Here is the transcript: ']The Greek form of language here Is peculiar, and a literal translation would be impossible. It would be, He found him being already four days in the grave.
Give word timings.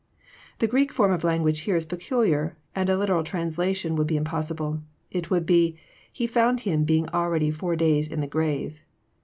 ']The 0.57 0.65
Greek 0.65 0.91
form 0.91 1.11
of 1.11 1.23
language 1.23 1.59
here 1.59 1.75
Is 1.75 1.85
peculiar, 1.85 2.57
and 2.73 2.89
a 2.89 2.97
literal 2.97 3.23
translation 3.23 3.95
would 3.95 4.07
be 4.07 4.17
impossible. 4.17 4.81
It 5.11 5.29
would 5.29 5.45
be, 5.45 5.77
He 6.11 6.25
found 6.25 6.61
him 6.61 6.85
being 6.85 7.07
already 7.09 7.51
four 7.51 7.75
days 7.75 8.07
in 8.07 8.19
the 8.19 8.25
grave. 8.25 8.81